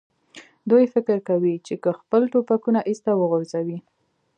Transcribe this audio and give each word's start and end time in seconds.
دوی 0.69 0.83
فکر 0.93 1.17
کوي، 1.29 1.55
چې 1.65 1.73
که 1.83 1.89
خپل 1.99 2.21
ټوپکونه 2.31 2.79
ایسته 2.89 3.11
وغورځوي. 3.15 3.77